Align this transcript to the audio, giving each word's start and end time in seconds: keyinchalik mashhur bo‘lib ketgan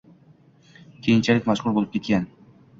keyinchalik 1.09 1.53
mashhur 1.53 1.79
bo‘lib 1.79 1.95
ketgan 1.97 2.29